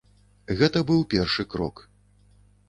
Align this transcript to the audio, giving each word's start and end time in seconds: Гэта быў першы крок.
Гэта 0.61 0.81
быў 0.89 1.03
першы 1.11 1.47
крок. 1.53 1.85